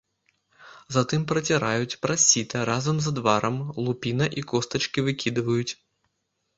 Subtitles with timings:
[0.95, 5.73] Затым праціраюць праз сіта разам з адварам, лупіна і костачкі выкідваюць.